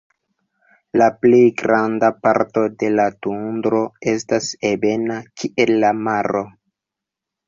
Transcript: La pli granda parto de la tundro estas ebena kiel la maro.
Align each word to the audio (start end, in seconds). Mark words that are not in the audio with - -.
La 0.99 1.07
pli 1.25 1.41
granda 1.61 2.07
parto 2.27 2.63
de 2.83 2.89
la 2.99 3.05
tundro 3.25 3.81
estas 4.13 4.47
ebena 4.71 5.19
kiel 5.43 5.75
la 5.85 5.93
maro. 6.09 6.43